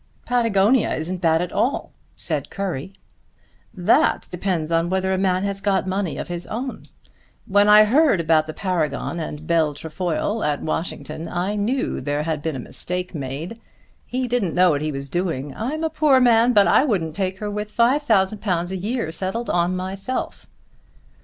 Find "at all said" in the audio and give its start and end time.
1.43-2.49